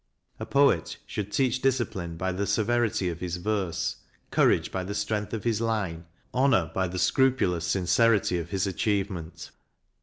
[0.39, 3.97] A poet should teach discipline by the severity of his verse,
[4.31, 9.51] courage by the strength of his line, honour by the scrupulous sincerity of his achievement.